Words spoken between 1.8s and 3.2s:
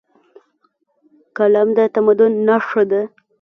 تمدن نښه ده.